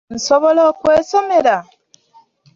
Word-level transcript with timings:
Nsobola 0.15 0.61
okwesomera! 0.71 1.55